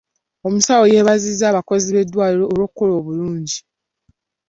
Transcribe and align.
Omusawo 0.47 0.83
yeebazizza 0.91 1.45
abakozi 1.47 1.87
b'eddwaliro 1.91 2.45
olw'okukola 2.51 2.91
obulungi. 2.99 3.57